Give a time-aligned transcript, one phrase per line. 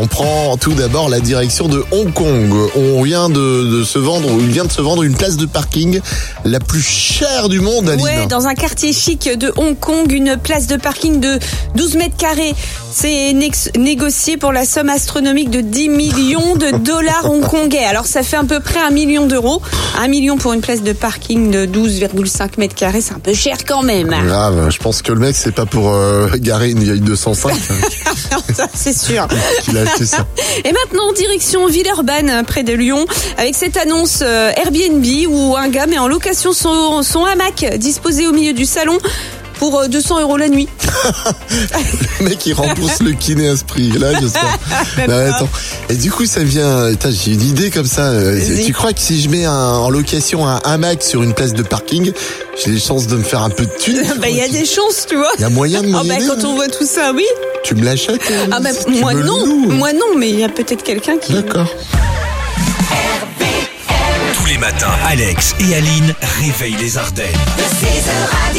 [0.00, 2.52] on prend tout d'abord la direction de Hong Kong.
[2.76, 6.00] On vient de, se vendre, il vient de se vendre une place de parking
[6.44, 8.04] la plus chère du monde, Aline.
[8.04, 11.38] Ouais, dans un quartier chic de Hong Kong, une place de parking de
[11.74, 12.54] 12 mètres carrés.
[13.00, 13.32] C'est
[13.78, 17.84] négocié pour la somme astronomique de 10 millions de dollars hongkongais.
[17.84, 19.62] Alors ça fait à peu près un million d'euros.
[20.00, 23.58] Un million pour une place de parking de 12,5 mètres carrés, c'est un peu cher
[23.64, 24.08] quand même.
[24.08, 27.54] Grave, je pense que le mec, c'est pas pour euh, garer une vieille 205
[28.52, 29.28] ça c'est sûr.
[29.62, 30.26] qu'il a acheté ça.
[30.64, 33.06] Et maintenant, direction Villeurbanne, près de Lyon,
[33.36, 38.26] avec cette annonce euh, Airbnb où un gars met en location son, son hamac disposé
[38.26, 38.98] au milieu du salon
[39.58, 40.68] pour euh, 200 euros la nuit.
[42.20, 44.58] Le mec, il rembourse le kiné à ce prix-là, j'espère.
[45.06, 45.34] Pas.
[45.34, 45.48] attends.
[45.88, 46.90] Et du coup, ça vient.
[47.10, 48.08] J'ai une idée comme ça.
[48.10, 48.40] Euh.
[48.64, 51.62] Tu crois que si je mets un- en location un hamac sur une place de
[51.62, 52.12] parking,
[52.62, 54.64] j'ai des chances de me faire un peu de thunes Bah, il y a des
[54.64, 55.30] chances, tu vois.
[55.38, 57.24] Il y a moyen de Ah bah, quand on voit tout ça, oui.
[57.64, 60.48] Tu me l'achètes euh, Ah bah, moi non, loues moi non, mais il y a
[60.48, 61.32] peut-être quelqu'un qui.
[61.34, 61.68] D'accord.
[64.34, 67.26] Tous les matins, Alex et Aline réveillent les Ardennes.
[68.54, 68.57] De